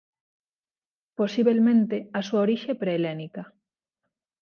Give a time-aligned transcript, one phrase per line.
[1.19, 3.43] Posibelmente a súa orixe é prehelénica.